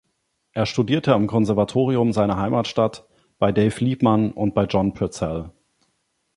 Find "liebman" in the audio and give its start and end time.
3.85-4.31